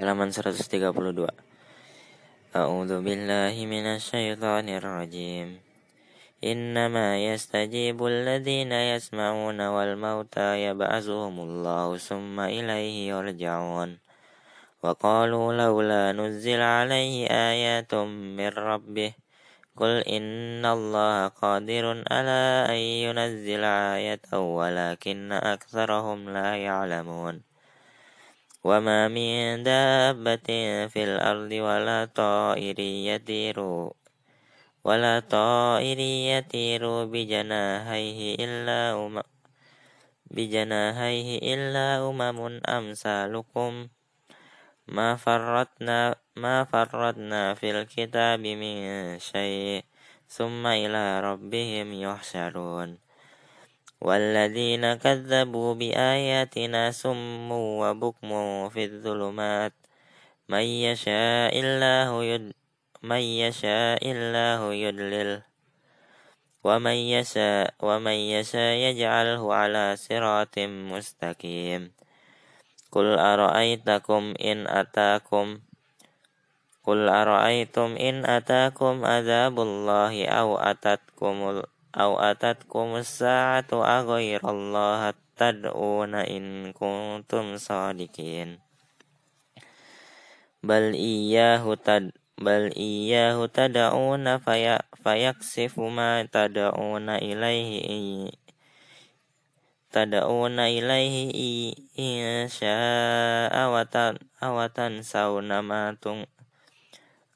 halaman 0.00 0.32
132 0.32 1.28
A'udzu 2.56 3.04
billahi 3.04 3.68
minasyaitonir 3.68 4.80
rajim 4.80 5.60
yastajibu 6.40 8.08
alladhina 8.08 8.96
yasma'una 8.96 9.68
wal 9.68 9.92
mauta 10.00 10.56
yab'atsuhumullahu 10.56 12.00
summa 12.00 12.48
ilaihi 12.48 13.12
yurja'un 13.12 14.00
wa 14.80 14.96
qalu 14.96 15.52
laula 15.52 16.16
nuzzila 16.16 16.88
alaihi 16.88 17.28
ayatun 17.28 18.36
min 18.40 18.48
rabbih 18.48 19.12
قل 19.72 20.04
إن 20.04 20.60
الله 20.60 21.32
قادر 21.40 22.04
على 22.12 22.42
أن 22.68 22.76
ينزل 22.76 23.64
آية 23.64 24.28
ولكن 24.36 25.32
أكثرهم 25.32 26.28
لا 26.28 26.60
يعلمون 26.60 27.51
وما 28.64 29.08
من 29.08 29.62
دابة 29.62 30.48
في 30.86 31.04
الأرض 31.04 31.52
ولا 31.52 32.04
طائر 32.14 32.80
يطير 32.80 33.58
ولا 34.84 35.20
طائر 35.20 35.98
يطير 35.98 37.04
بجناحيه 37.04 38.34
إلا 38.44 39.06
أمم 39.06 39.22
بجناحيه 40.30 41.54
إلا 41.54 42.08
أمم 42.08 42.60
أمثالكم. 42.68 43.88
ما 44.88 45.16
فرطنا 45.16 46.16
ما 46.36 46.64
فرطنا 46.64 47.54
في 47.54 47.70
الكتاب 47.70 48.40
من 48.40 48.78
شيء 49.18 49.84
ثم 50.28 50.66
إلى 50.66 51.20
ربهم 51.20 51.92
يحشرون. 51.92 52.98
والذين 54.02 54.94
كذبوا 54.98 55.74
بآياتنا 55.74 56.90
سم 56.90 57.52
وبكم 57.52 58.28
في 58.68 58.82
الظلمات. 58.84 59.72
من 60.50 60.66
يشاء 60.66 61.54
الله 61.54 62.10
يد 62.24 62.52
من 63.02 63.22
يشاء 63.22 64.02
الله 64.02 64.60
يدلل. 64.74 65.42
ومن 66.66 66.98
يشاء 67.14 67.74
ومن 67.78 68.18
يشاء 68.34 68.74
يجعله 68.90 69.42
على 69.54 69.94
صراط 69.94 70.58
مستقيم. 70.90 71.94
قل 72.92 73.08
أرأيتكم 73.18 74.34
إن 74.42 74.66
أتاكم 74.66 75.46
قل 76.82 77.08
أرأيتم 77.08 77.94
إن 77.96 78.26
أتاكم 78.26 79.04
عذاب 79.04 79.60
الله 79.60 80.26
أو 80.26 80.58
أتتكم 80.58 81.62
أو 81.95 82.19
أتتكم 82.19 82.95
الساعة 82.95 83.67
أغير 83.73 84.49
الله 84.49 85.13
تدعون 85.37 86.15
إن 86.15 86.71
كنتم 86.73 87.57
صادقين 87.57 88.59
بل 90.63 90.93
إياه 90.93 91.75
تد 91.75 92.11
بل 92.37 92.73
إياه 92.77 93.45
تدعون 93.45 94.37
في 94.37 94.79
فيكشف 95.03 95.79
ما 95.79 96.23
تدعون 96.23 97.09
إليه 97.09 98.29
تدعون 99.91 100.59
إليه 100.59 101.73
إن 101.99 102.47
شاء 102.47 103.53
أو 104.43 104.67
تنسون 104.67 105.61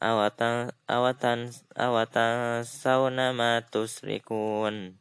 awatan 0.01 0.77
awatan 0.85 1.49
awatan 1.73 2.63
sauna 2.69 3.33
ma 3.33 3.65
tusrikun 3.65 5.01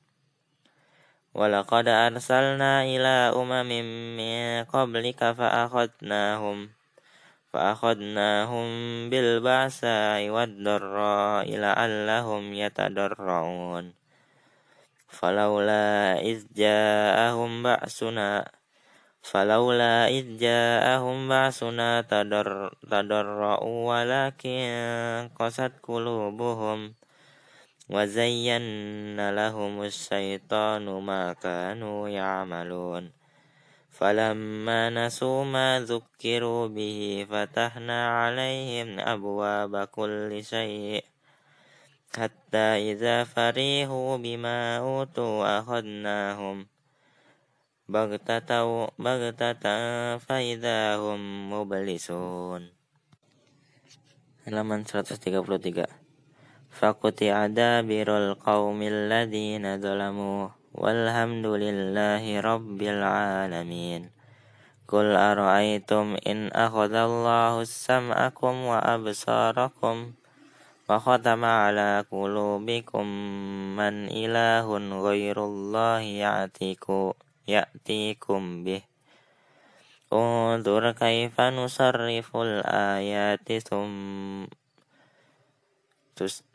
walaqad 1.35 1.91
arsalna 1.91 2.87
ila 2.87 3.35
umamin 3.35 4.15
min 4.15 4.63
qablika 4.71 5.35
fa'akhadnahum 5.35 6.71
fa'akhadnahum 7.55 8.67
bil 9.07 9.39
ba'sa 9.39 10.19
wad-dharra 10.27 11.47
ila 11.47 11.71
allahum 11.71 12.51
yatadarra'un. 12.51 13.95
Falaula 15.07 16.19
iz 16.19 16.43
ja'ahum 16.51 17.63
ba'suna 17.63 18.43
فلولا 19.25 20.07
إذ 20.07 20.37
جاءهم 20.37 21.29
بأسنا 21.29 22.01
تضر 22.01 22.73
تضرؤوا 22.91 23.79
ولكن 23.89 24.65
قست 25.39 25.71
قلوبهم 25.83 26.93
وزين 27.89 29.29
لهم 29.29 29.83
الشيطان 29.83 30.85
ما 30.85 31.33
كانوا 31.33 32.09
يعملون. 32.09 33.11
فلما 33.89 34.89
نسوا 34.89 35.43
ما 35.43 35.79
ذكروا 35.79 36.67
به 36.67 37.27
فتحنا 37.29 37.99
عليهم 38.21 38.99
أبواب 38.99 39.83
كل 39.83 40.43
شيء 40.43 41.03
حتى 42.17 42.91
إذا 42.91 43.23
فرحوا 43.23 44.17
بما 44.17 44.77
أوتوا 44.77 45.59
أخذناهم 45.59 46.74
بغتة 47.85 48.49
بغتة 48.97 49.65
فإذا 50.17 50.97
هم 50.97 51.53
مبلسون. 51.53 52.61
halaman 54.45 54.81
133 54.85 55.85
فقطع 56.73 57.47
دابر 57.47 58.07
القوم 58.17 58.79
الذين 58.81 59.81
ظلموا 59.81 60.49
والحمد 60.73 61.45
لله 61.45 62.23
رب 62.41 62.81
العالمين. 62.81 64.09
قل 64.87 65.05
أرأيتم 65.15 66.17
إن 66.27 66.49
أخذ 66.53 66.93
الله 66.93 67.63
سمعكم 67.63 68.55
وأبصاركم 68.65 69.95
وختم 70.89 71.45
على 71.45 72.05
قلوبكم 72.11 73.05
من 73.77 73.95
إله 74.09 74.67
غير 75.01 75.37
الله 75.45 76.01
يأتيكم, 77.48 78.40
يأتيكم 78.50 78.64
به 78.64 78.82
انظر 80.12 80.92
كيف 80.92 81.40
نصرف 81.40 82.36
الآيات 82.36 83.52
ثم 83.52 84.44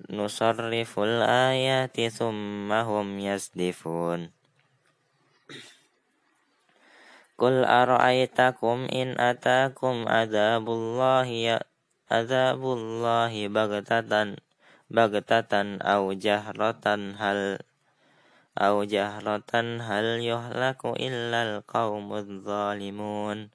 نصرف 0.09 0.99
الآيات 0.99 2.01
ثم 2.01 2.71
هم 2.71 3.19
يصدفون 3.19 4.31
قل 7.37 7.55
أرأيتكم 7.65 8.77
إن 8.93 9.07
أتاكم 9.19 9.95
عذاب 10.07 10.69
الله 10.69 11.59
عذاب 12.11 12.61
الله 12.63 13.47
بغتة 13.47 14.35
بغتة 14.89 15.53
أو 15.81 16.13
جهرة 16.13 16.85
هل 17.17 17.59
أو 18.58 18.84
جهرة 18.84 19.52
هل 19.80 20.04
يهلك 20.04 20.84
إلا 20.84 21.56
القوم 21.56 22.12
الظالمون 22.12 23.50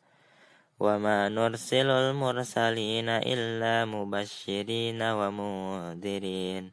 وما 0.80 1.30
نرسل 1.30 1.90
المرسلين 1.90 3.10
إلا 3.10 3.86
مبشرين 3.86 5.02
ومنذرين 5.02 6.72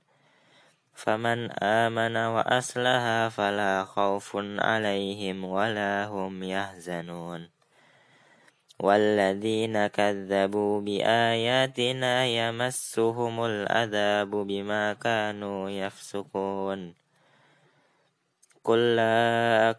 فمن 0.95 1.51
آمن 1.63 2.17
وأصلح 2.17 3.29
فلا 3.29 3.85
خوف 3.85 4.37
عليهم 4.59 5.45
ولا 5.45 6.07
هم 6.07 6.43
يحزنون 6.43 7.49
والذين 8.81 9.87
كذبوا 9.87 10.81
بآياتنا 10.81 12.27
يمسهم 12.27 13.45
العذاب 13.45 14.31
بما 14.31 14.93
كانوا 14.93 15.71
يفسقون 15.71 17.02
قل 18.65 18.97
لا 18.97 19.73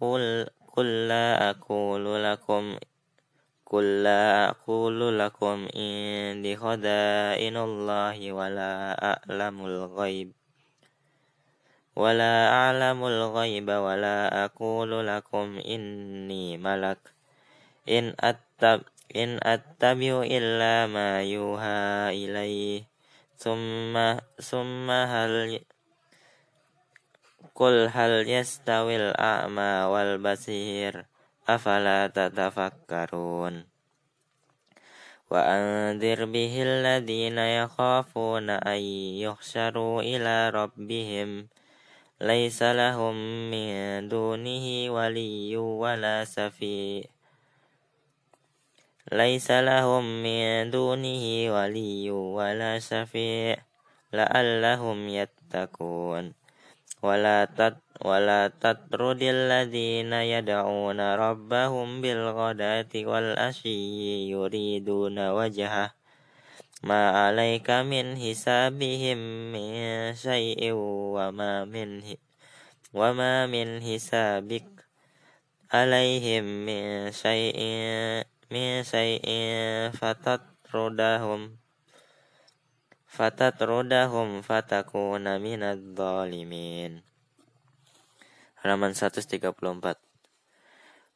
قل 0.00 0.46
قل 0.76 1.08
لا 1.08 1.50
أقول 1.50 2.24
لكم 2.24 2.78
قل 3.66 4.02
لا 4.02 4.50
أقول 4.50 5.18
لكم 5.18 5.68
إني 5.76 6.56
خزائن 6.56 7.56
الله 7.56 8.32
ولا 8.32 8.72
أعلم 9.04 9.66
الغيب 9.66 10.32
ولا 11.96 12.48
أعلم 12.48 13.04
الغيب 13.06 13.68
ولا 13.68 14.44
أقول 14.44 15.06
لكم 15.06 15.58
إني 15.58 16.58
ملك. 16.58 16.98
إن 17.88 18.14
أتب 18.20 18.80
إن 19.16 19.38
أتبع 19.42 20.22
إلا 20.22 20.86
ما 20.86 21.22
يوحى 21.22 22.08
إليه. 22.24 22.82
ثم 23.36 23.94
ثم 24.40 24.90
هل 24.90 25.60
قل 27.60 27.90
هل 27.92 28.28
يستوي 28.28 28.96
الأعمى 28.96 29.84
والبصير 29.92 31.04
أفلا 31.48 32.06
تتفكرون 32.06 33.64
وأنذر 35.30 36.24
به 36.24 36.54
الذين 36.62 37.38
يخافون 37.38 38.50
أن 38.50 38.80
يحشروا 39.20 40.02
إلى 40.02 40.50
ربهم 40.50 41.48
ليس 42.20 42.62
لهم 42.62 43.14
من 43.50 44.08
دونه 44.08 44.66
ولي 44.90 45.56
ولا 45.56 46.24
سفيه 46.24 47.04
ليس 49.12 49.50
لهم 49.50 50.22
من 50.22 50.70
دونه 50.70 51.24
ولي 51.54 52.10
ولا 52.10 52.78
شفيع 52.78 53.56
لعلهم 54.12 55.08
يتقون 55.08 56.39
ولا 57.02 57.44
تت 57.44 57.76
ولا 58.00 58.48
تطرد 58.48 59.22
الذين 59.22 60.12
يدعون 60.12 61.00
ربهم 61.00 62.00
بالغداة 62.00 62.92
والعشي 62.94 63.78
يريدون 64.30 65.18
وجهه. 65.28 65.92
ما 66.82 67.10
عليك 67.10 67.70
من 67.70 68.16
حسابهم 68.16 69.18
من 69.52 69.70
شيء 70.14 70.72
وما 70.72 71.64
من 71.64 72.00
وما 72.96 73.46
من 73.46 73.68
حسابك 73.82 74.68
عليهم 75.72 76.44
من 76.66 77.12
شيء 77.12 77.58
من 78.50 78.82
شيء 78.82 79.26
فتطردهم. 79.92 81.59
فتطردهم 83.10 84.42
فتكون 84.42 85.40
من 85.40 85.60
الظالمين. 85.62 87.10
Halaman 88.60 88.92
134 88.92 89.96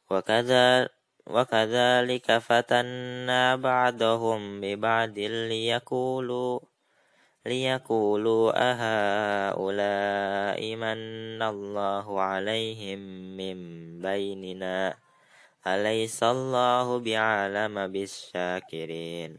وكذا 0.09 0.89
وكذلك 1.27 2.37
فتنا 2.37 3.55
بعضهم 3.55 4.61
ببعض 4.61 5.17
ليقولوا 5.19 6.59
ليقولوا 7.45 8.45
أهؤلاء 8.71 10.59
من 10.75 11.01
الله 11.41 12.21
عليهم 12.21 12.99
من 13.37 13.57
بيننا 14.01 14.97
أليس 15.67 16.23
الله 16.23 16.99
بعالم 16.99 17.87
بالشاكرين 17.87 19.37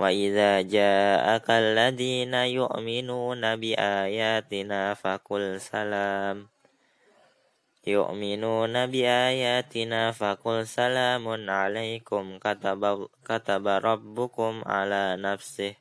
وإذا 0.00 0.62
جاءك 0.62 1.50
الذين 1.50 2.34
يؤمنون 2.34 3.42
بآياتنا 3.56 4.94
فقل 4.94 5.60
سلام 5.60 6.48
يؤمنون 7.86 8.86
بآياتنا 8.86 10.12
فقل 10.12 10.66
سلام 10.66 11.50
عليكم 11.50 12.38
كتب, 12.38 13.08
كتب 13.24 13.64
ربكم 13.68 14.62
على 14.66 15.16
نفسه 15.20 15.74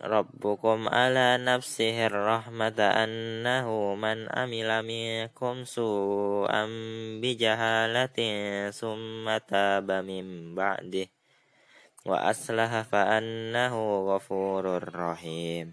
ربكم 0.00 0.88
على 0.88 1.38
نفسه 1.38 2.06
الرحمة 2.06 2.80
أنه 2.80 3.94
من 3.94 4.28
عمل 4.28 4.82
منكم 4.82 5.64
سوءا 5.64 6.66
بجهالة 7.22 8.18
ثم 8.70 9.36
تاب 9.36 9.90
من 9.92 10.54
بعده 10.54 11.06
وأصلح 12.06 12.82
فأنه 12.82 13.74
غفور 14.14 14.64
رحيم 14.96 15.72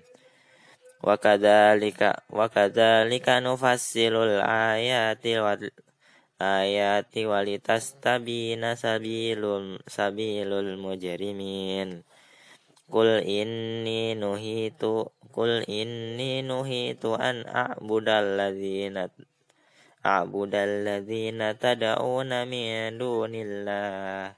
وكذلك 1.04 2.16
وكذلك 2.30 3.30
نفصل 3.30 4.16
الآيات 4.16 5.28
والآيات 5.28 7.18
ولتستبين 7.18 8.76
سبيل 8.76 9.44
سبيل 9.88 10.54
المجرمين 10.54 12.04
Kul 12.87 13.23
inni 13.27 14.15
nuhitu 14.15 15.11
Kul 15.37 15.69
inni 15.69 16.41
nuhitu 16.41 17.13
an 17.13 17.45
a'budal 17.45 18.41
ladhina 18.41 19.05
a'budal 20.01 20.81
ladhina 20.81 21.53
tada'una 21.53 22.49
min 22.49 22.97
dunillah. 22.97 24.33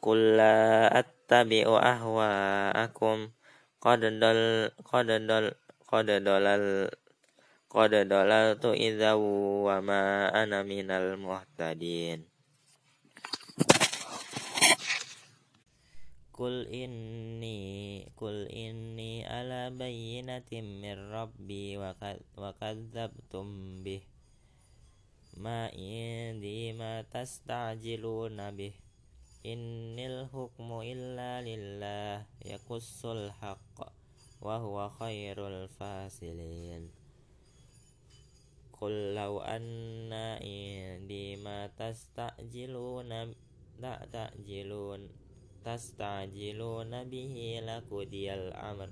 Kul 0.00 0.40
la 0.40 0.88
attabi'u 0.88 1.76
ahwa'akum 1.76 3.36
qad 3.76 4.08
dal 4.16 4.72
qad 4.88 5.12
dal 5.28 5.52
qad 5.84 6.08
dalal 6.08 6.88
qad 7.68 7.92
dalaltu 8.08 8.72
idza 8.72 9.20
wa 9.20 9.84
minal 10.64 11.20
muhtadin. 11.20 12.33
Kul 16.34 16.66
inni 16.66 18.02
Kul 18.18 18.50
inni 18.50 19.22
ala 19.22 19.70
bayyinatin 19.70 20.82
min 20.82 20.98
rabbi 21.14 21.78
wa, 21.78 21.94
kadzabtum 22.58 23.78
bih. 23.86 24.02
Ma 25.38 25.70
indi 25.70 26.74
ma 26.74 27.06
tastajiluna 27.06 28.50
bih. 28.50 28.74
Innil 29.46 30.26
hukmu 30.34 30.82
illa 30.82 31.38
lillah 31.38 32.26
Yakussul 32.42 33.30
haqq 33.38 33.86
Wa 34.42 34.58
huwa 34.58 34.90
khairul 34.90 35.70
fasilin. 35.70 36.90
Qul 38.74 39.14
law 39.14 39.38
anna 39.38 40.42
indi 40.42 41.38
ma 41.38 41.70
tastajiluna 41.78 43.30
Tak 43.78 44.10
ta'jilun. 44.10 45.23
تستعجلون 45.64 46.92
به 47.04 47.60
لقضي 47.64 48.34
الأمر. 48.34 48.90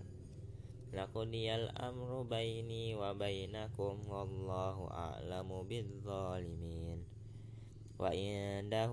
لقضي 0.92 1.54
الأمر 1.54 2.22
بيني 2.22 2.94
وبينكم 2.94 3.94
والله 4.08 4.76
أعلم 4.90 5.62
بالظالمين. 5.68 7.04
وعنده 7.98 8.92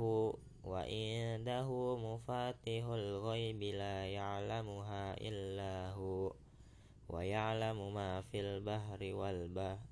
وعنده 0.63 1.97
مفاتيح 1.97 2.85
الغيب 2.85 3.63
لا 3.63 4.05
يعلمها 4.05 5.13
إلا 5.17 5.91
هو 5.91 6.33
ويعلم 7.09 7.93
ما 7.93 8.21
في 8.21 8.39
البحر 8.39 8.99
والبحر 9.13 9.87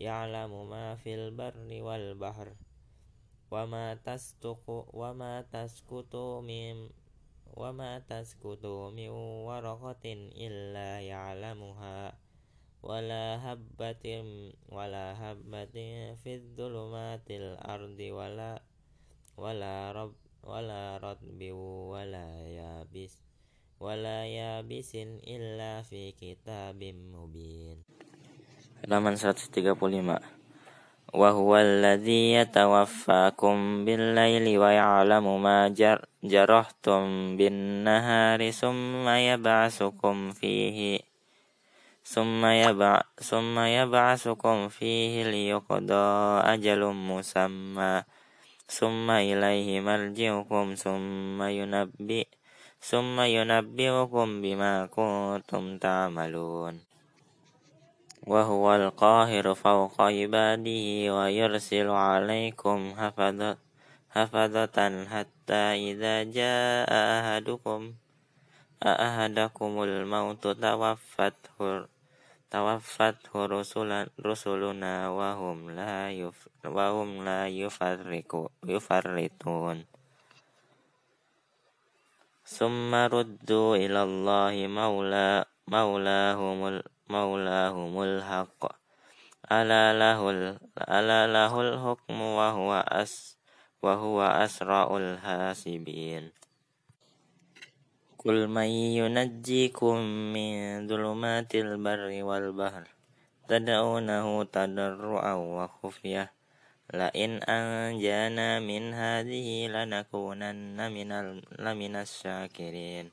يعلم 0.00 0.68
ما 0.70 0.94
في 0.94 1.14
البر 1.14 1.82
والبحر. 1.82 2.48
wama 3.52 4.00
tasduqu 4.00 4.88
wama 4.96 5.44
taskutu 5.52 6.40
min 6.40 6.88
wama 7.52 8.00
taskutu 8.08 8.88
min 8.96 9.12
waraqatin 9.44 10.32
illa 10.32 11.04
ya'lamuha. 11.04 12.16
Wala 12.80 13.36
habbatin 13.44 14.56
wala 14.72 15.12
habbatin 15.14 16.16
fid 16.24 16.56
dhulumatil 16.56 17.60
ardi 17.60 18.08
wala 18.08 18.64
wala 19.36 19.92
rab 19.92 20.16
wala 20.40 20.96
ratbi 20.96 21.52
wala 21.52 22.26
yabis 22.48 23.20
wala 23.76 24.24
yabisin 24.24 25.20
illa 25.28 25.84
fi 25.84 26.16
kitabim 26.16 27.12
mubin. 27.12 27.84
Halaman 28.80 29.14
135 29.14 30.41
وهو 31.12 31.56
الذي 31.56 32.32
يتوفاكم 32.32 33.84
بالليل 33.84 34.58
ويعلم 34.58 35.42
ما 35.42 35.68
جر 35.68 36.04
جرحتم 36.24 37.36
بالنهار 37.36 38.50
ثم 38.50 39.08
يبعثكم 39.08 40.32
فيه 40.32 41.00
ثم 42.04 42.46
يبع 42.46 43.02
ثم 43.16 43.58
يبعثكم 43.58 44.68
فيه 44.68 45.24
ليقضى 45.24 46.06
أجل 46.54 46.82
مسمى 46.84 48.02
ثم 48.66 49.10
إليه 49.10 49.80
مرجعكم 49.80 50.74
ثم 50.74 51.42
ينبئ 51.42 52.26
ثم 52.82 53.20
ينبئكم 53.20 54.42
بما 54.42 54.86
كنتم 54.86 55.78
تعملون. 55.78 56.91
وهو 58.26 58.74
القاهر 58.74 59.54
فوق 59.54 60.00
عباده 60.00 60.84
ويرسل 61.16 61.88
عليكم 61.90 62.94
حفظة 64.10 65.06
حتى 65.06 65.64
إذا 65.90 66.22
جاء 66.22 66.90
أحدكم 67.18 67.80
أحدكم 68.82 69.82
الموت 69.82 70.46
توفته 70.46 71.86
توفته 72.50 73.32
رسلنا 74.20 74.94
وهم 75.08 75.70
لا 75.70 76.10
يف 76.10 76.48
وهم 76.64 77.24
لا 77.24 77.48
يفرطون. 78.64 79.78
ثم 82.44 82.94
ردوا 82.94 83.76
إلى 83.76 84.02
الله 84.02 84.54
مولى 84.66 85.44
مولاهم 85.68 86.82
مولاهم 87.12 87.92
الحق. 88.02 88.62
ألا 89.52 89.84
له 90.02 90.20
ألا 90.80 91.22
له 91.36 91.52
الحكم 91.60 92.16
وهو 92.20 92.70
أس 92.88 93.36
وهو 93.84 94.18
أسرع 94.22 94.96
الحاسبين. 94.96 96.32
قل 98.22 98.38
من 98.48 98.70
ينجيكم 99.00 99.96
من 100.34 100.52
ظلمات 100.88 101.52
البر 101.54 102.10
والبحر 102.28 102.84
تدعونه 103.48 104.26
تضرعا 104.44 105.34
وخفية. 105.34 106.32
لئن 106.92 107.30
أنجانا 107.42 108.60
من 108.60 108.82
هذه 108.94 109.48
لنكونن 109.68 110.78
من 110.92 111.10
لمن 111.58 111.94
الشاكرين. 111.96 113.06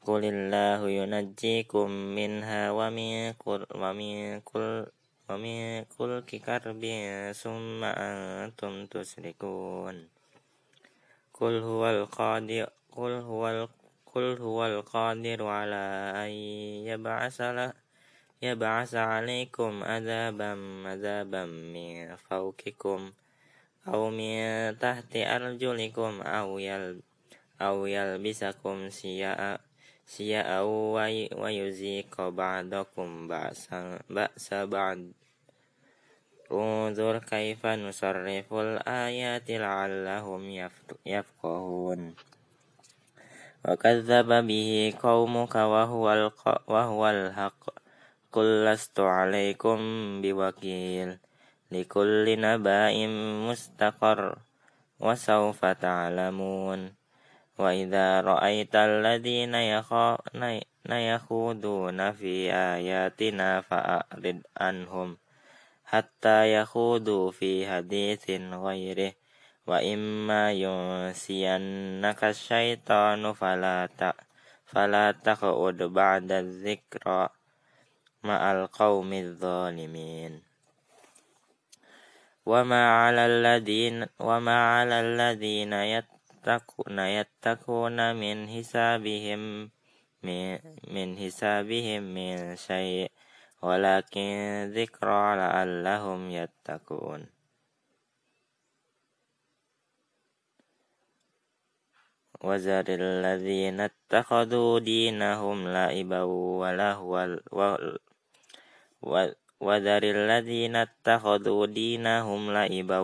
Qulillahu 0.00 0.88
yunajjikum 0.88 2.16
minha 2.16 2.72
wa 2.72 2.88
min 2.88 3.36
kul 3.36 3.68
wa 3.68 3.92
min 3.92 4.40
kul 4.40 4.88
wa 5.28 5.36
min 5.36 5.84
kul 5.92 6.24
kikarbin 6.24 7.36
summa 7.36 7.92
antum 7.92 8.88
tusrikun. 8.88 10.08
Qul 11.36 11.60
huwal 11.60 12.08
qadir 12.08 12.72
qul 12.88 13.20
huwal 13.20 13.68
qul 14.08 14.40
huwal 14.40 14.80
qadir 14.88 15.44
ala 15.44 16.16
an 16.16 16.32
yab'asala 16.88 17.76
yab'asa 18.40 19.20
alaikum 19.20 19.84
adaban 19.84 20.88
adaban 20.88 21.76
min 21.76 22.08
fawqikum 22.24 23.12
aw 23.84 24.08
min 24.08 24.72
tahti 24.80 25.28
arjulikum 25.28 26.24
aw 26.24 26.56
yal 26.56 27.04
bisa 27.60 27.84
yalbisakum 27.84 28.88
siya'a 28.88 29.69
شيئا 30.09 30.61
ويزيق 31.41 32.21
بعضكم 32.29 33.27
بأس 34.09 34.53
بعض 34.53 34.97
انظر 36.51 37.17
كيف 37.19 37.65
نصرف 37.65 38.53
الآيات 38.53 39.51
لعلهم 39.51 40.41
يفقهون 41.05 42.15
وكذب 43.67 44.29
به 44.47 44.93
قومك 45.01 45.55
وهو, 45.55 46.31
وهو 46.67 47.09
الحق 47.09 47.63
قل 48.31 48.65
لست 48.65 48.99
عليكم 48.99 49.77
بوكيل 50.21 51.17
لكل 51.71 52.41
نبأ 52.41 53.07
مستقر 53.49 54.37
وسوف 54.99 55.65
تعلمون 55.65 56.98
وإذا 57.60 58.20
رأيت 58.20 58.74
الذين 58.74 59.54
يخوضون 61.14 62.12
في 62.12 62.52
آياتنا 62.52 63.60
فأعرض 63.60 64.40
عنهم 64.56 65.16
حتى 65.84 66.54
يخوضوا 66.54 67.30
في 67.30 67.68
حديث 67.68 68.30
غيره 68.40 69.12
وإما 69.66 70.52
ينسينك 70.52 72.24
الشيطان 72.24 73.32
فلا 73.32 73.88
فلا 74.64 75.12
تقعد 75.12 75.82
بعد 75.82 76.32
الذكرى 76.32 77.28
مع 78.24 78.52
القوم 78.52 79.12
الظالمين. 79.12 80.42
وما 82.46 82.82
على 83.04 83.26
الذين 83.26 84.06
وما 84.18 84.56
على 84.78 85.00
الذين 85.00 85.72
يتقون 85.72 86.19
يتقون 86.98 88.16
من 88.16 88.48
حسابهم 88.48 89.70
من, 90.22 90.58
من 90.88 91.18
حسابهم 91.18 92.02
من 92.02 92.56
شيء 92.56 93.10
ولكن 93.62 94.30
ذكرى 94.74 95.36
لعلهم 95.36 96.30
يتقون. 96.30 97.40
وذر 102.40 102.84
الذين 102.88 103.80
اتخذوا 103.80 104.78
دينهم 104.78 105.68
لعبا 105.68 106.22
ولهوا 106.62 107.36
وذر 109.60 110.02
الذين 110.02 110.76
اتخذوا 110.76 111.66
دينهم 111.66 112.50
لعبا 112.50 112.98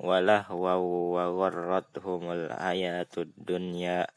walah 0.00 0.48
wa 0.48 0.80
gharrathumul 1.28 2.48
hayatud 2.56 3.28
dunya. 3.36 4.08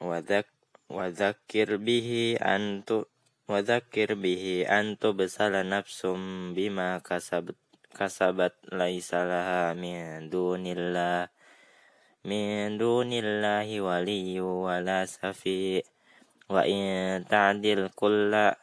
Wadak 0.00 0.48
wadzakir 0.88 1.76
bihi 1.76 2.40
antu 2.40 3.04
wadzakir 3.44 4.16
bihi 4.16 4.64
antu 4.64 5.12
besala 5.12 5.60
nafsum 5.60 6.56
bima 6.56 7.04
kasabat 7.04 7.54
kasabat 7.92 8.56
laisa 8.72 9.28
laha 9.28 9.76
min 9.76 10.32
dunillah. 10.32 11.28
Min 12.24 12.80
dunillahi 12.80 13.76
waliyyu 13.84 14.64
wala 14.72 15.04
safi. 15.04 15.84
Wa 16.48 16.64
in 16.64 17.22
ta'dil 17.28 17.92
kulla 17.92 18.56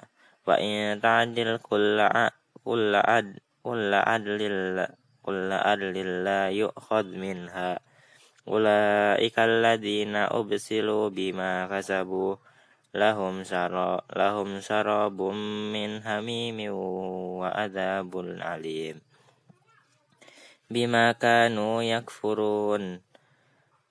wa 0.43 0.57
in 0.57 0.97
ta'dil 0.97 1.61
kulla 1.61 2.33
kulla 2.65 2.99
ad 3.05 3.39
kulla 3.67 3.99
adlil 4.07 4.79
kulla 5.19 5.59
adlil 5.59 6.23
la 6.23 6.47
yu'khad 6.47 7.11
minha. 7.11 7.75
Ulaikal 8.47 9.59
ladzina 9.59 10.31
ubsilu 10.31 11.11
bima 11.11 11.67
kasabu. 11.67 12.39
Lahum 12.95 13.43
syara 13.43 13.99
lahum 14.15 14.63
syarabum 14.63 15.35
min 15.75 15.99
hamimin 15.99 16.71
wa 16.71 17.51
adzabun 17.51 18.39
alim. 18.39 19.03
Bima 20.71 21.11
kanu 21.19 21.83
yakfurun. 21.83 23.03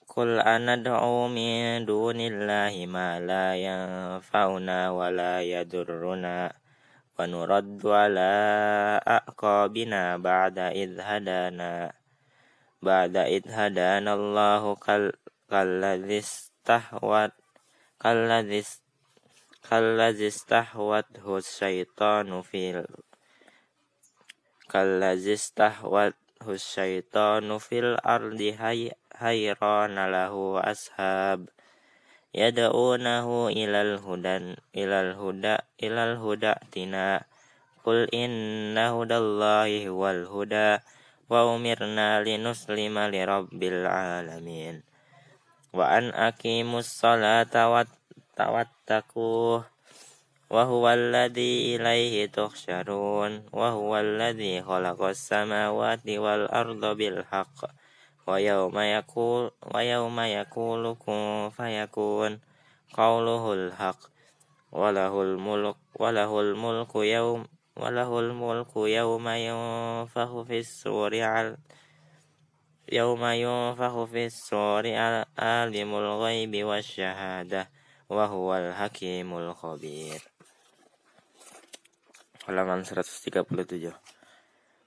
Qul 0.08 0.40
anad'u 0.40 1.28
min 1.28 1.84
dunillahi 1.84 2.88
ma 2.88 3.20
la 3.20 3.52
yanfa'una 3.52 4.96
wa 4.96 5.12
la 5.12 5.44
yadurruna. 5.44 6.48
ونرد 7.19 7.85
على 7.85 8.31
أعقابنا 9.07 10.17
بعد 10.17 10.57
إذ 10.59 10.99
هدانا 10.99 11.93
بعد 12.81 13.15
إذ 13.17 13.43
هدانا 13.45 14.13
الله 14.13 14.75
كالذي 15.49 16.19
استحوت 16.19 17.31
كالذي 18.01 18.63
كالذي 19.69 20.27
استحوته 20.27 21.37
الشيطان 21.37 22.41
في 22.41 22.85
كالذي 24.69 25.33
استحوته 25.33 26.47
الشيطان 26.47 27.57
في 27.57 27.79
الأرض 27.79 28.41
حيران 29.15 29.95
له 30.11 30.61
أصحاب 30.71 31.49
yad'unahu 32.36 33.48
ilal 33.48 33.96
hudan 33.96 34.60
ilal 34.76 35.16
huda 35.16 35.64
ilal 35.80 36.20
huda 36.20 36.60
tina. 36.68 37.24
Qul 37.80 38.10
inna 38.12 38.92
hudallahi 38.92 39.88
wal 39.88 40.28
huda 40.28 40.84
wa 41.32 41.48
umirna 41.48 42.20
linuslima 42.20 43.08
li 43.08 43.24
rabbil 43.24 43.88
alamin. 43.88 44.84
Wa 45.72 45.96
an 45.96 46.12
aqimus 46.12 46.92
salata 46.92 47.72
wat 47.72 47.88
tawattaku 48.36 49.64
wa 50.52 50.62
huwal 50.68 51.14
ladzi 51.14 51.72
ilaihi 51.78 52.28
tuhsyarun. 52.28 53.48
Wa 53.48 53.72
huwal 53.72 54.20
ladzi 54.20 54.60
khalaqas 54.60 55.16
samawati 55.16 56.20
wal 56.20 56.50
arda 56.52 56.92
bil 56.92 57.24
haqq. 57.24 57.70
ويوم 58.27 58.79
يقول 58.79 59.51
ويوم 59.75 60.19
يقول 60.19 60.95
كن 60.95 61.49
فيكون 61.57 62.39
قوله 62.93 63.53
الحق 63.53 63.99
وله 64.71 65.21
الملك 65.21 65.75
وله 65.99 66.41
الملك 66.41 66.95
يوم 66.95 67.47
وله 67.77 68.19
الملك 68.19 68.75
يوم 68.75 69.27
ينفخ 69.27 70.41
في 70.41 70.59
السور 70.59 71.13
يوم 72.91 73.25
ينفخ 73.25 74.03
في 74.03 74.25
السور 74.25 74.93
عالم 75.37 75.95
الغيب 75.95 76.63
والشهادة 76.63 77.69
وهو 78.09 78.55
الحكيم 78.55 79.37
الخبير 79.37 80.21
halaman 82.47 82.81
137 82.83 84.04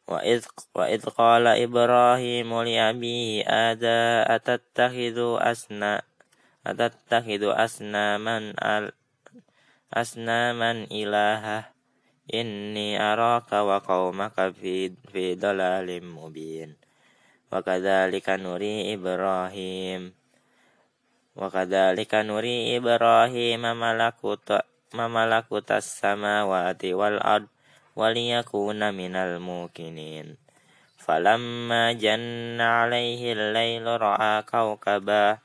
وإذ, 0.08 0.44
وإذ 0.74 1.02
قال 1.04 1.46
إبراهيم 1.46 2.62
لأبيه 2.62 3.42
آذا 3.44 4.00
أتتخذ 4.36 5.18
أسنا 5.40 6.02
أتتخذ 6.66 7.42
أسناما 7.42 8.36
أسناما 9.94 10.70
إلهه 10.92 11.64
إني 12.34 13.02
أراك 13.02 13.52
وقومك 13.52 14.36
في, 14.60 14.92
في 15.12 15.34
ضلال 15.34 16.04
مبين 16.04 16.76
وكذلك 17.52 18.28
نري 18.28 18.94
إبراهيم 18.94 20.14
وكذلك 21.36 22.14
نري 22.14 22.76
إبراهيم 22.76 23.62
ملكوت 23.62 24.48
ملكوت 24.94 25.70
السماوات 25.72 26.84
والأرض 26.84 27.46
وليكون 27.99 28.93
من 28.93 29.13
الموقنين. 29.15 30.37
فلما 30.97 31.93
جن 31.93 32.61
عليه 32.61 33.33
الليل 33.33 33.85
رأى 34.01 34.41
كوكبا 34.41 35.37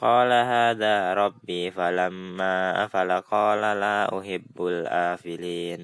قال 0.00 0.30
هذا 0.32 1.14
ربي. 1.14 1.70
فلما 1.70 2.84
أفل 2.84 3.10
قال 3.20 3.62
لا 3.80 3.98
أحب 4.18 4.56
الآفلين. 4.58 5.80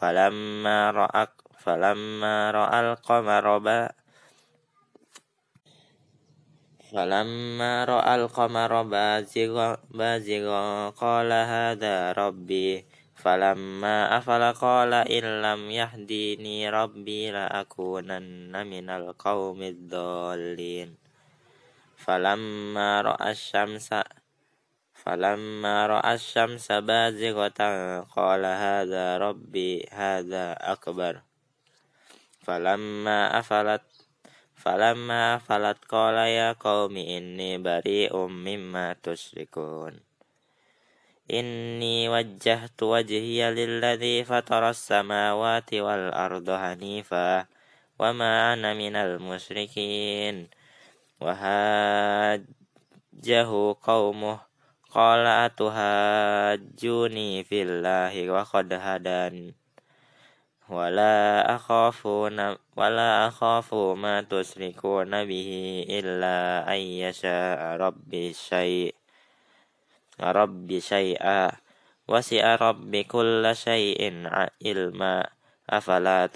فلما 0.00 0.90
رأى 0.90 1.26
فلما 1.60 2.50
رأى 2.50 2.78
القمر 2.80 3.46
فلما 6.90 7.84
رأى 7.84 8.14
القمر 8.14 8.82
بازغا, 8.82 9.76
بازغا 9.90 10.90
قال 10.90 11.30
هذا 11.32 12.12
ربي. 12.12 12.84
Falamma 13.20 14.08
afala 14.16 14.56
qala 14.56 15.04
illam 15.04 15.68
yahdini 15.68 16.64
rabbi 16.72 17.28
la 17.28 17.52
akunanna 17.52 18.64
minal 18.64 19.12
qaumid 19.12 19.92
dhalin 19.92 20.96
Falamma 22.00 23.04
ra'a 23.04 23.36
syamsa 23.36 24.08
falamma 24.96 25.84
ra'a 25.84 26.16
syamsa 26.16 26.80
bazighatan 26.80 28.08
qala 28.08 28.56
hadza 28.56 29.20
rabbi 29.20 29.84
hadza 29.92 30.56
akbar. 30.56 31.20
Falamma 32.40 33.36
afalat 33.36 33.84
falamma 34.56 35.36
afalat 35.36 35.76
qala 35.84 36.24
ya 36.32 36.56
qaumi 36.56 37.20
inni 37.20 37.60
bari'um 37.60 38.32
mimma 38.32 38.96
tusyrikun. 38.96 40.09
إني 41.30 42.08
وجهت 42.08 42.82
وجهي 42.82 43.54
للذي 43.54 44.24
فطر 44.24 44.70
السماوات 44.70 45.74
والأرض 45.74 46.50
حنيفا 46.50 47.46
وما 47.98 48.52
أنا 48.52 48.74
من 48.74 48.96
المشركين. 48.96 50.48
وهاجه 51.20 52.44
قومه 53.82 54.40
قال 54.90 55.26
أتهاجوني 55.26 57.44
في 57.44 57.62
الله 57.62 58.30
وقد 58.30 58.72
هداني 58.72 59.54
ولا 60.68 61.54
أخاف 61.56 62.06
ولا 62.76 63.28
أخاف 63.28 63.74
ما 63.74 64.22
تشركون 64.22 65.24
به 65.24 65.84
إلا 65.90 66.68
أن 66.74 66.78
يشاء 66.78 67.76
ربي 67.76 68.32
شيء 68.32 68.99
ربي 70.19 70.81
شيئا 70.81 71.51
وسع 72.07 72.55
ربي 72.55 73.03
كل 73.03 73.51
شيء 73.53 74.01
علما 74.27 75.27
أفلا 75.69 76.29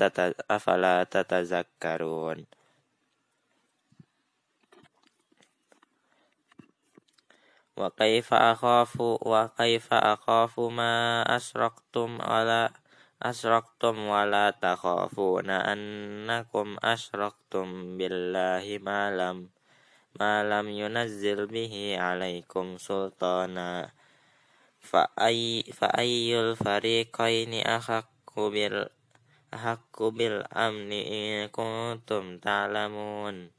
أفلا 0.52 1.04
تتذكرون 1.04 2.46
وكيف 7.78 8.34
أخاف 8.34 8.94
وكيف 9.02 9.94
أخاف 9.94 10.60
ما 10.60 11.24
أشركتم 11.36 12.22
على 12.22 12.70
أشركتم 13.24 14.08
ولا 14.08 14.50
تخافون 14.50 15.50
أنكم 15.50 16.78
أشركتم 16.84 17.98
بالله 17.98 18.80
ما 18.82 19.02
لم 19.12 19.50
malam 20.15 20.71
yunazzil 20.71 21.51
bihi 21.51 21.99
alaikum 21.99 22.79
sultana. 22.79 23.91
Fa 24.79 25.11
ayyul 25.19 26.55
fariqaini 26.55 27.65
ahakku 27.67 28.53
bil 28.55 28.91
ahakku 29.55 30.11
bil 30.11 30.43
amni 30.51 31.03
in 31.03 31.51
kuntum 31.51 32.39
ta'lamun. 32.43 33.51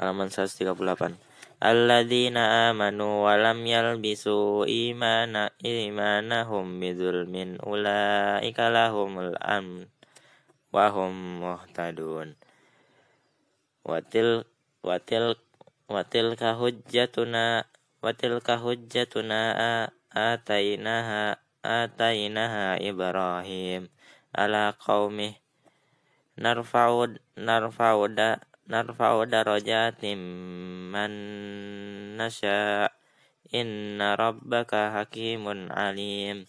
Halaman 0.00 0.32
138 0.32 1.20
alladzina 1.60 2.72
amanu 2.72 3.28
wa 3.28 3.36
lam 3.36 3.60
yalbisu 3.68 4.64
imana 4.64 5.52
imanahum 5.60 6.80
bidzulmin 6.80 7.60
ulaika 7.60 8.72
lahumul 8.72 9.36
amn 9.36 9.84
wa 10.72 10.88
hum 10.88 11.44
muhtadun 11.44 12.39
watil 13.90 14.46
watil 14.86 15.34
watilka 15.90 16.54
hujjatuna 16.54 17.66
watilka 17.98 18.54
hujjatuna 18.62 19.38
atainaha 20.14 21.42
atainaha 21.66 22.78
ibrahim. 22.78 23.90
Ala 24.30 24.78
qaumih 24.78 25.34
narfa'ud 26.38 27.18
narfa'ud 27.34 28.18
narfa'u 28.70 29.26
darajatim 29.26 30.20
man 30.94 31.12
nasha. 32.14 32.94
Inna 33.50 34.14
rabbaka 34.14 34.94
hakimun 34.94 35.74
alim. 35.74 36.46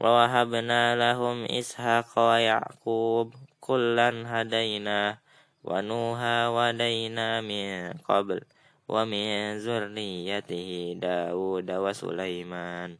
Wa 0.00 0.24
wahabna 0.24 0.96
lahum 0.96 1.44
ishaqa 1.44 2.16
wa 2.16 2.40
ya'qub 2.40 3.36
kullan 3.60 4.24
hadaina 4.24 5.20
zurriyatihi 9.58 10.94
Dawud 11.02 11.66
wa 11.66 11.90
Sulaiman 11.90 12.96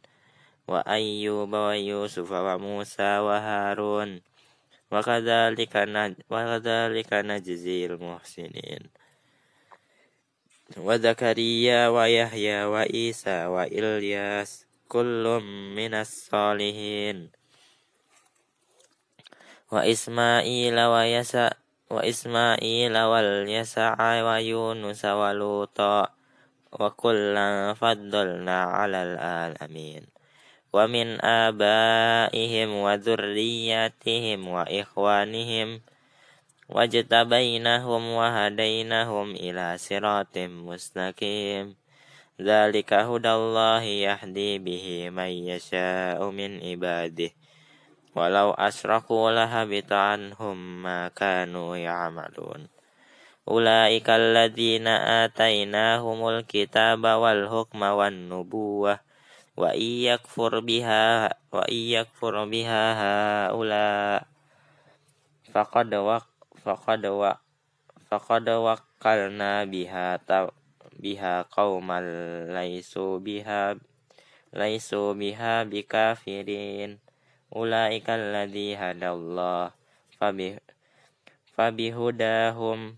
wa 0.67 0.83
Ayyub 0.83 1.47
wa 1.47 1.71
Yusuf 1.79 2.27
wa 2.27 2.59
Musa 2.59 3.23
wa 3.23 3.39
Harun 3.39 4.19
وكذلك 4.91 5.75
وكذلك 6.31 7.09
نجزي 7.13 7.85
المحسنين 7.85 8.83
وزكريا 10.77 11.87
ويحيى 11.87 12.63
وعيسى 12.65 13.45
وإلياس 13.45 14.65
كل 14.87 15.25
من 15.75 15.93
الصالحين 15.93 17.29
وإسماعيل 19.71 20.77
ويسع 20.79 21.49
وإسماعيل 21.89 22.97
واليسع 22.97 23.95
ويونس 24.23 25.05
ولوطا 25.05 26.07
وكلا 26.79 27.73
فضلنا 27.73 28.63
على 28.63 28.99
العالمين. 29.03 30.03
ومن 30.73 31.07
آبائهم 31.25 32.69
وذرياتهم 32.75 34.39
وإخوانهم 34.47 35.81
واجتبيناهم 36.69 38.03
وهديناهم 38.19 39.27
إلى 39.31 39.77
صراط 39.77 40.37
مستقيم. 40.37 41.75
ذلك 42.41 42.93
هدى 42.93 43.31
الله 43.31 43.81
يهدي 43.81 44.51
به 44.59 45.09
من 45.09 45.31
يشاء 45.51 46.19
من 46.29 46.51
عباده. 46.63 47.31
walau 48.17 48.49
asraku 48.57 49.29
lahabita 49.29 50.17
anhum 50.17 50.81
ma 50.81 51.13
kanu 51.13 51.77
ya'malun. 51.77 52.65
Ulaika 53.45 54.17
alladhina 54.17 55.23
atainahumul 55.23 56.49
kitaba 56.49 57.21
wal 57.21 57.45
hukma 57.45 57.93
wan 57.93 58.25
nubuwah. 58.25 59.05
Wa 59.53 59.77
iyakfur 59.77 60.65
biha 60.65 61.29
wa 61.53 61.63
iyakfur 61.69 62.49
biha 62.49 62.83
haula. 62.97 64.25
Faqad 65.53 65.93
wa 65.93 66.17
faqad 66.65 67.05
wa 67.05 67.37
faqad 68.09 68.45
wakkalna 68.49 69.63
biha 69.69 70.19
ta, 70.25 70.51
biha 70.97 71.45
qauman 71.47 72.03
laisu 72.51 73.21
biha 73.21 73.77
laisu 74.51 75.13
biha 75.15 75.63
bikafirin 75.69 77.06
ulaika 77.51 78.15
alladhi 78.15 78.75
hadallah. 78.75 79.71
Fabi 80.17 80.57
fabihudahum 81.53 82.97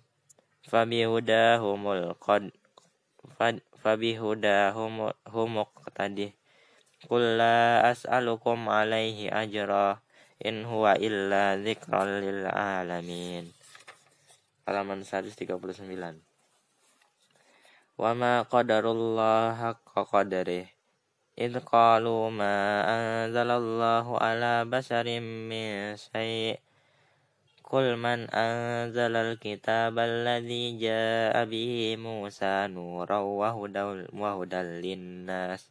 fabihudahumul 0.67 2.15
qad 2.19 2.51
fabihudahum 3.79 5.11
humuk 5.27 5.71
tadi 5.95 6.35
kulla 7.07 7.83
as'alukum 7.87 8.67
alaihi 8.67 9.31
ajra 9.31 10.03
in 10.43 10.67
huwa 10.67 10.99
illa 10.99 11.55
dzikral 11.55 12.23
lil 12.23 12.47
alamin. 12.47 13.51
Halaman 14.67 15.03
139 15.03 16.29
wa 17.99 18.15
ma 18.15 18.47
qadarullah 18.47 19.59
haqqa 19.59 20.07
qadarih 20.07 20.78
إذ 21.39 21.59
قالوا 21.59 22.29
ما 22.29 22.57
أنزل 22.95 23.49
الله 23.51 24.05
على 24.19 24.65
بشر 24.65 25.19
من 25.19 25.95
شيء 25.95 26.59
قل 27.63 27.95
من 27.95 28.29
أنزل 28.29 29.15
الكتاب 29.15 29.99
الذي 29.99 30.77
جاء 30.77 31.45
به 31.45 31.95
موسى 31.99 32.67
نورا 32.67 33.19
وهدى 34.13 34.61
للناس 34.83 35.69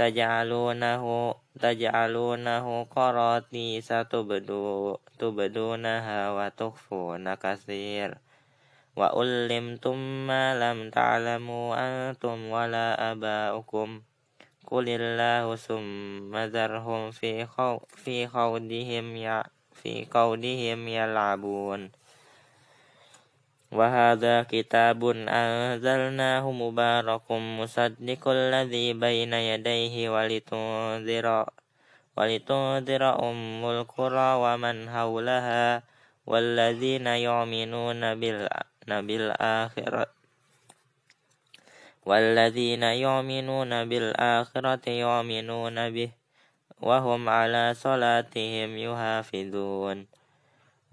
taj'alunahu 0.00 1.36
taj'alunahu 1.60 2.88
qarati 2.88 3.84
satubdu 3.84 4.96
tubdunaha 5.20 6.32
wa 6.32 6.48
tukhfuna 6.48 7.36
katsir 7.36 8.16
wa 8.96 9.12
ullimtum 9.12 10.24
ma 10.30 10.56
lam 10.56 10.88
ta'lamu 10.88 11.74
antum 11.76 12.48
summa 15.58 16.46
dharhum 16.46 17.10
fi 17.12 17.44
khaw 17.44 17.82
fi 17.98 18.30
khawdihim 18.30 19.18
ya 19.18 19.42
في 19.80 20.04
قولهم 20.04 20.88
يلعبون. 20.88 21.90
وهذا 23.72 24.42
كتاب 24.42 25.00
أنزلناه 25.28 26.44
مبارك 26.52 27.26
مصدق 27.30 28.22
الذي 28.28 28.92
بين 28.92 29.32
يديه 29.32 29.94
ولتنذر 30.10 31.26
ولتنذر 32.16 33.02
أم 33.30 33.64
القرى 33.64 34.30
ومن 34.42 34.76
حولها 34.90 35.82
والذين 36.26 37.06
يؤمنون 37.06 38.00
بالآخرة 38.86 40.19
والذين 42.06 42.82
يؤمنون 42.82 43.88
بالآخرة 43.88 44.84
يؤمنون 44.90 45.76
به 45.90 46.10
وهم 46.80 47.28
على 47.28 47.74
صلاتهم 47.74 48.78
يحافظون. 48.78 50.06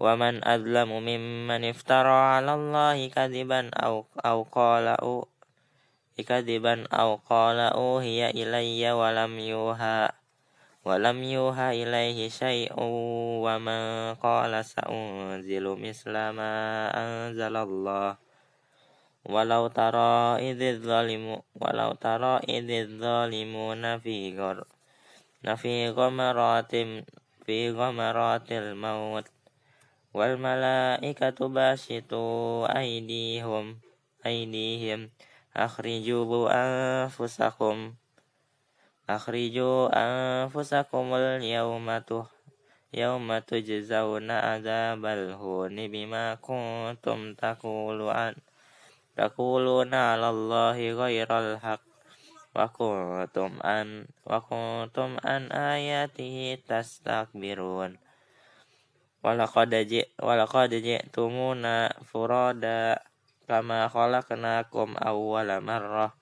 ومن 0.00 0.34
أظلم 0.44 0.90
ممن 1.02 1.64
افترى 1.64 2.18
على 2.34 2.54
الله 2.54 3.08
كذبا 3.08 3.70
أو 3.74 4.06
أو 4.24 4.42
قال 4.42 4.86
أو 4.86 5.28
كذبا 6.18 6.86
أو 6.92 7.20
قال 7.30 7.58
أوهي 7.58 8.30
إلي 8.30 8.92
ولم 8.92 9.38
يوحى 9.38 10.08
ولم 10.84 11.18
يوحى 11.22 11.82
إليه 11.82 12.28
شيء 12.28 12.72
ومن 13.44 14.14
قال 14.14 14.64
سأنزل 14.64 15.64
مثل 15.68 16.12
ما 16.12 16.54
أنزل 16.94 17.56
الله. 17.56 18.27
ولو 19.28 19.66
ترى 19.68 20.50
إذ 20.50 20.62
الظالمون 20.62 21.40
ولو 21.60 21.92
ترى 21.92 22.34
إذ 22.48 22.70
الظالمون 22.70 23.98
في 23.98 24.38
غر 24.38 24.64
في 25.56 25.88
غمرات 25.88 26.72
في 27.46 27.70
غمرات 27.70 28.52
الموت 28.52 29.26
والملائكة 30.14 31.48
باسطوا 31.48 32.78
أيديهم 32.78 33.78
أيديهم 34.26 35.10
أخرجوا 35.56 36.48
أنفسكم 36.52 37.94
أخرجوا 39.10 39.80
أنفسكم 39.94 41.14
اليوم 41.14 42.02
يوم 42.94 43.38
تجزون 43.38 44.30
عذاب 44.30 45.04
الهون 45.04 45.76
بما 45.88 46.34
كنتم 46.34 47.34
تقولون 47.34 48.34
taquluna 49.18 50.14
'alallahi 50.14 50.94
ghairal 50.94 51.58
haqq 51.58 51.82
wa 52.54 52.70
kuntum 52.70 53.58
an 53.66 54.06
wa 54.22 54.38
kuntum 54.38 55.18
an 55.26 55.50
ayatihi 55.50 56.62
tastakbirun 56.62 57.98
walaqad 59.26 59.74
ji 59.90 60.06
walaqad 60.22 60.70
furada 62.06 63.02
kama 63.50 63.90
khalaqnakum 63.90 64.94
awwala 65.02 65.58
marrah 65.58 66.14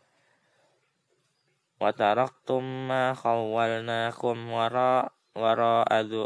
wa 1.76 1.92
taraktum 1.92 2.88
ma 2.88 3.12
khawwalnakum 3.12 4.48
wara 4.48 5.12
wara 5.36 5.84
adu 5.84 6.24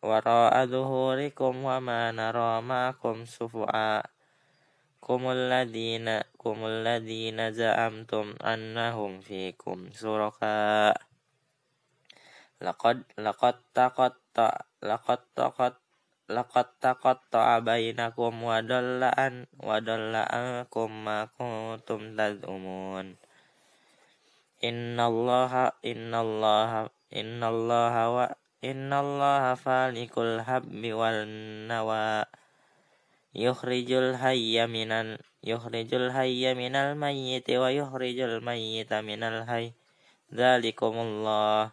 wara 0.00 0.40
adhurikum 0.56 1.60
wa 1.60 1.76
ma 1.84 2.08
nara 2.14 2.64
sufu'a 3.28 4.00
kumuladina 5.00 6.22
kumuladina 6.36 7.50
za'amtum 7.50 8.36
annahum 8.40 9.24
fikum 9.24 9.90
suraka. 9.90 10.94
Takot, 12.60 13.00
lakot 13.16 13.56
taqatta 13.72 14.68
laqad 14.84 15.24
taqat 15.32 15.80
laqad 16.28 16.68
taqatta 16.76 17.56
bainakum 17.64 18.44
wa 18.44 18.60
dalla 18.60 19.08
an 19.16 19.48
wa 19.56 19.80
dalla 19.80 20.28
ankum 20.28 20.92
ma 20.92 21.24
kuntum 21.32 22.12
innallaha 24.60 25.72
innallaha 25.80 26.92
innallaha 27.08 28.02
wa 28.12 28.26
innallaha 28.60 29.56
falikul 29.56 30.44
habbi 30.44 30.92
wal 30.92 31.24
nawa' 31.64 32.28
يخرج 33.34 33.92
الحي 33.92 34.66
من 34.66 34.92
ال 34.92 35.18
يخرج 35.44 35.94
الحي 35.94 36.54
من 36.54 36.76
الميت 36.76 37.50
ويخرج 37.50 38.18
الميت 38.20 38.92
من 38.92 39.22
الحي. 39.22 39.72
ذلكم 40.34 40.94
الله 40.98 41.70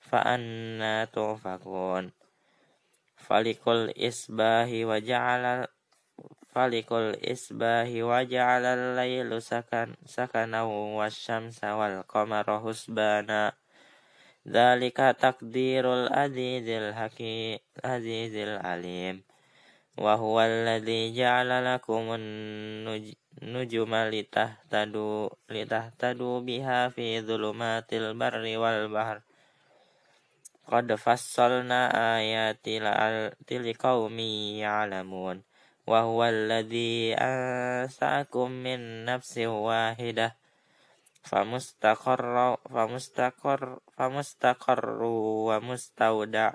فأنا 0.00 1.04
توفقون. 1.04 2.12
فلق 3.16 3.68
الإصباح 3.68 4.68
وجعل 4.72 5.66
فلق 6.48 6.92
الإصباح 6.92 7.88
وجعل 7.88 8.64
الليل 8.64 9.42
سكن 9.42 9.94
سكنا 10.04 10.62
والشمس 10.62 11.64
والقمر 11.64 12.46
حسبانا. 12.60 13.52
ذلك 14.48 14.96
تقدير 15.20 15.84
العزيز 15.94 16.68
الحكيم 16.68 17.58
العزيز 17.84 18.34
العليم. 18.34 19.27
وهو 19.97 20.41
الذي 20.41 21.13
جعل 21.13 21.73
لكم 21.73 22.03
النجوم 23.41 23.95
لتهتدوا 23.95 25.29
لتهتدوا 25.49 26.39
بها 26.39 26.89
في 26.89 27.21
ظلمات 27.21 27.93
البر 27.93 28.57
والبحر 28.57 29.21
قد 30.67 30.95
فصلنا 30.95 31.81
آيات 32.17 32.67
لقوم 33.51 34.19
يعلمون 34.59 35.43
وهو 35.87 36.23
الذي 36.25 37.13
أنساكم 37.13 38.51
من 38.51 39.05
نفس 39.05 39.37
واحدة 39.37 40.35
فمستقر 41.23 42.57
فمستقر 42.69 43.79
فمستقر 43.97 45.03
ومستودع 45.47 46.53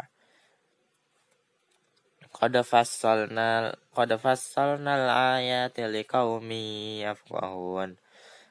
قد 2.34 2.62
فصلنا 2.62 3.76
قد 3.96 4.16
فصلنا 4.16 4.92
الآيات 4.96 5.80
لقوم 5.80 6.52
يفقهون 7.02 7.96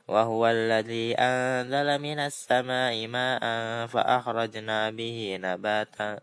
وهو 0.08 0.46
الذي 0.46 1.14
أنزل 1.18 1.98
من 1.98 2.18
السماء 2.18 3.06
ماء 3.06 3.42
فأخرجنا 3.86 4.90
به 4.90 5.38
نباتا 5.40 6.20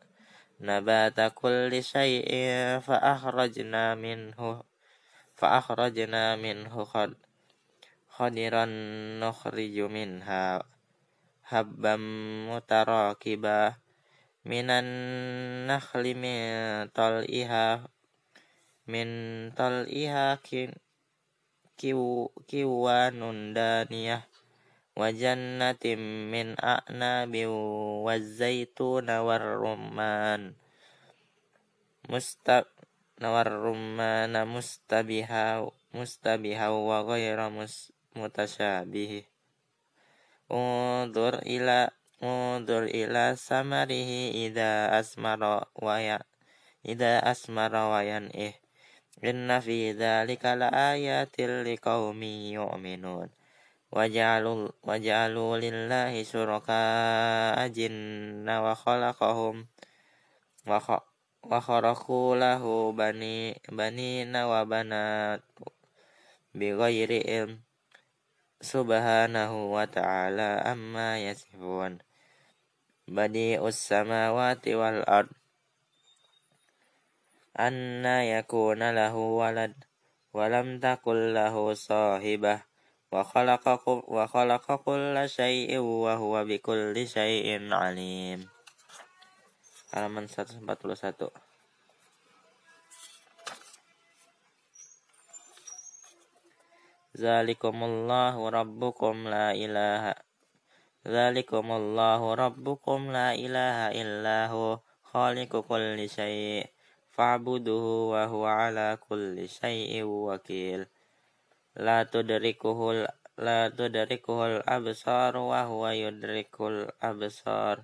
نبات 0.61 1.19
كل 1.35 1.83
شيء 1.83 2.29
فأخرجنا 2.79 3.95
منه 3.95 4.63
فأخرجنا 5.35 6.35
منه 6.35 6.73
خضرا 8.09 8.65
نخرج 9.23 9.75
منها 9.79 10.63
حبا 11.43 11.95
متراكبا 12.51 13.73
minan 14.47 14.87
nakhli 15.67 16.15
min 16.15 16.87
tal'iha 16.91 17.87
min 18.89 19.09
tal'iha 19.53 20.39
kin 20.43 20.75
kiw, 21.79 22.27
kiwanun 22.47 23.55
daniyah. 23.55 24.27
Wa 24.99 25.15
jannatin 25.15 26.27
min 26.27 26.59
a'nabi 26.59 27.47
wa 27.47 28.19
zaituna 28.19 29.23
war 29.23 29.39
rumman. 29.39 30.59
Mustab 32.11 32.67
nawar 33.19 33.51
biha 33.63 34.43
mustabiha 34.47 35.63
mustabiha 35.91 36.67
wa 36.71 37.03
ghayra 37.07 37.47
mus, 37.51 37.91
mutasyabihi 38.15 39.27
undur 40.49 41.45
ila 41.45 41.93
mudur 42.19 42.85
ila 42.87 43.35
samarihi 43.35 44.45
ida 44.47 44.91
asmara 44.91 45.67
waya 45.75 46.23
ida 46.83 47.19
asmara 47.23 47.91
wayan 47.91 48.27
eh 48.35 48.59
Inna 49.19 49.59
fi 49.59 49.91
dzalika 49.91 50.55
laayatil 50.55 51.67
liqaumi 51.67 52.55
yu'minun. 52.55 53.27
waj'alul 53.91 54.71
waj'alul 54.79 55.59
lillahi 55.59 56.23
syuraka 56.23 57.51
ajinna 57.59 58.63
wa 58.63 58.79
khalaqahum. 58.79 59.67
Wa 60.63 60.79
wa 61.43 61.59
kharaqu 61.59 62.39
lahu 62.39 62.95
bani 62.95 63.59
bani 63.67 64.23
wa 64.31 64.63
banat 64.63 65.43
bighairi 66.55 67.19
ilm. 67.19 67.59
Subhanahu 68.63 69.75
wa 69.75 69.83
ta'ala 69.83 70.63
amma 70.63 71.19
yasifun. 71.19 71.99
Badi 73.09 73.57
usama 73.57 74.29
wati 74.29 74.77
wal 74.77 75.01
ard. 75.09 75.33
Anna 77.57 78.21
yakuna 78.21 78.93
lahu 78.93 79.41
walad. 79.41 79.73
Walam 80.29 80.77
takul 80.77 81.33
lahu 81.33 81.73
sahibah. 81.73 82.69
Wa 83.09 83.25
khalaqa 83.25 84.77
kulla 84.85 85.25
syai'in 85.25 85.81
wa 85.81 86.13
huwa 86.21 86.45
bikulli 86.45 87.09
syai'in 87.09 87.73
alim. 87.73 88.45
Halaman 89.89 90.29
141. 90.29 91.33
Zalikumullahu 97.17 98.53
rabbukum 98.53 99.25
la 99.25 99.57
ilaha 99.57 100.13
ذلكم 101.07 101.71
الله 101.71 102.33
ربكم 102.33 103.11
لا 103.11 103.33
إله 103.33 103.77
إلا 104.01 104.47
هو 104.47 104.79
خالق 105.03 105.51
كل 105.59 106.09
شيء 106.09 106.65
فاعبدوه 107.09 107.85
وهو 108.11 108.45
على 108.45 108.97
كل 109.09 109.49
شيء 109.49 110.03
وكيل. 110.03 110.85
لا 111.75 112.03
تدركه 112.03 113.07
لا 113.37 113.69
تدركه 113.69 114.37
الأبصار 114.47 115.37
وهو 115.37 115.87
يدرك 115.87 116.61
الأبصار 116.61 117.83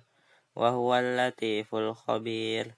وهو 0.56 0.94
اللطيف 0.94 1.74
الخبير. 1.74 2.74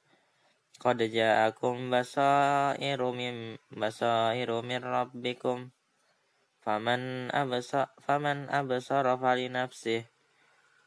قد 0.81 1.03
جاءكم 1.03 1.91
بصائر 1.91 3.11
من 3.11 3.57
بصائر 3.71 4.63
من 4.63 4.81
ربكم 4.85 5.71
فمن 6.61 7.35
أبصر 7.35 7.87
فمن 8.07 8.51
أبصر 8.51 9.17
فلنفسه 9.17 10.18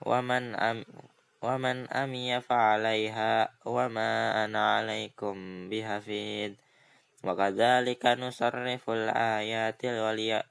ومن 0.06 0.56
أم 0.56 0.86
ومن 1.42 1.90
أمي 1.90 2.42
فعليها 2.42 3.50
وما 3.66 4.46
أنا 4.46 4.76
عليكم 4.78 5.36
بحفيظ. 5.70 6.52
وكذلك 7.24 8.06
نصرف 8.06 8.90
الآيات 8.90 9.86
ولي 9.86 10.44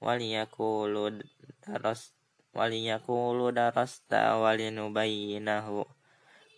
وليقولوا 0.00 1.10
درست 1.68 2.14
وليقولوا 2.54 3.50
درست 3.50 4.14
ولنبينه 4.14 5.86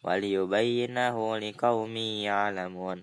وليبينه 0.05 1.17
لقوم 1.39 1.97
يعلمون. 1.97 2.99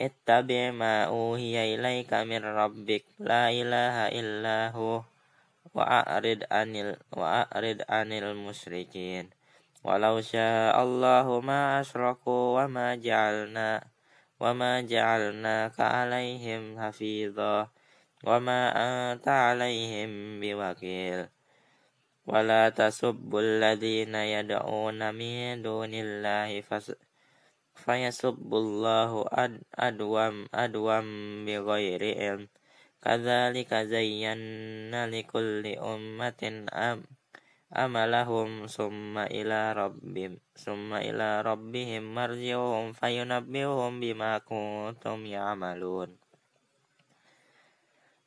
اتبع 0.00 0.70
ما 0.70 1.04
أوهي 1.04 1.74
إليك 1.74 2.12
من 2.14 2.44
ربك. 2.44 3.04
لا 3.18 3.50
إله 3.52 3.96
إلا 4.08 4.72
هو. 4.72 5.09
وأعرض 5.74 6.40
عن 6.50 6.96
وأعرض 7.12 7.78
عن 7.88 8.12
المشركين. 8.12 9.30
ولو 9.84 10.20
شاء 10.20 10.82
الله 10.82 11.40
ما 11.40 11.80
أشركوا 11.80 12.64
وما 12.64 12.94
جعلنا 12.94 13.84
وما 14.40 14.80
جعلناك 14.80 15.80
عليهم 15.80 16.80
حفيظا 16.80 17.68
وما 18.24 18.60
أنت 18.76 19.28
عليهم 19.28 20.40
بوكيل. 20.40 21.28
ولا 22.26 22.68
تسبوا 22.68 23.40
الذين 23.40 24.14
يدعون 24.14 25.14
من 25.14 25.62
دون 25.62 25.92
الله 25.94 26.62
فيسبوا 27.74 28.58
الله 28.58 29.10
أدوم 29.74 30.46
أدوم 30.54 31.06
بغير 31.46 32.02
علم. 32.20 32.48
كذلك 33.02 33.74
زينا 33.74 35.06
لكل 35.06 35.66
أمة 35.66 36.42
أم 36.72 37.04
أملهم 37.76 38.66
ثم 38.66 39.18
إلى 39.18 39.72
ربهم 39.72 40.38
ثم 40.56 40.94
إلى 40.94 41.40
ربهم 41.40 42.14
مرجعهم 42.14 42.92
فينبئهم 42.92 44.00
بما 44.00 44.38
كنتم 44.38 45.26
يعملون. 45.26 46.10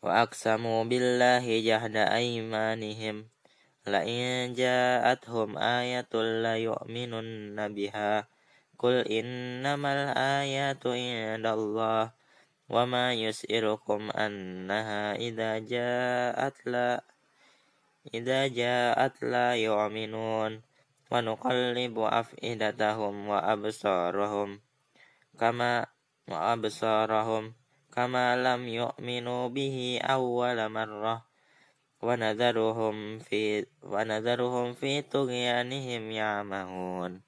وأقسموا 0.04 0.84
بالله 0.84 1.46
جهد 1.60 1.96
أيمانهم. 1.96 3.16
لئن 3.88 4.54
جاءتهم 4.54 5.58
آية 5.58 6.14
ليؤمنن 6.14 7.74
بها. 7.76 8.28
قل 8.80 8.96
إنما 9.08 9.90
الآيات 9.94 10.88
عند 10.88 11.46
الله. 11.46 12.23
وما 12.74 13.14
يسئركم 13.14 14.02
أنها 14.12 15.16
إذا 15.16 15.52
جاءت 15.60 16.58
لا 16.66 17.04
إذا 18.14 18.48
جاءت 18.48 19.24
لا 19.24 19.56
يؤمنون 19.56 20.62
ونقلب 21.12 21.96
أفئدتهم 22.00 23.14
وأبصارهم 23.28 24.50
كما 25.40 25.86
وأبصارهم 26.28 27.54
كما 27.94 28.28
لم 28.38 28.62
يؤمنوا 28.68 29.44
به 29.48 30.00
أول 30.04 30.58
مرة 30.70 31.16
ونذرهم 32.02 33.20
في 33.20 33.66
ونذرهم 33.84 34.74
في 34.74 35.02
طغيانهم 35.02 36.12
يعمهون 36.12 37.22